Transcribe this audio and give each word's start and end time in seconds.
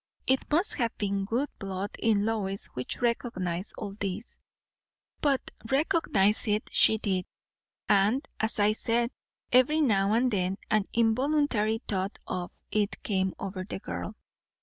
It 0.25 0.49
must 0.49 0.73
have 0.77 0.97
been 0.97 1.25
good 1.25 1.49
blood 1.59 1.91
in 1.99 2.25
Lois 2.25 2.65
which 2.73 3.03
recognized 3.03 3.75
all 3.77 3.93
this, 3.93 4.35
but 5.21 5.51
recognize 5.69 6.47
it 6.47 6.71
she 6.73 6.97
did; 6.97 7.27
and, 7.87 8.27
as 8.39 8.57
I 8.57 8.73
said, 8.73 9.11
every 9.51 9.79
now 9.79 10.13
and 10.13 10.31
then 10.31 10.57
an 10.71 10.85
involuntary 10.91 11.83
thought 11.87 12.17
of 12.25 12.51
it 12.71 13.03
came 13.03 13.35
over 13.37 13.63
the 13.63 13.77
girl. 13.79 14.15